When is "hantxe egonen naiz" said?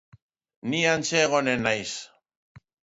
0.93-1.91